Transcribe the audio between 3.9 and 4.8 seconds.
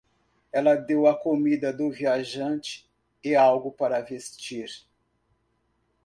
vestir.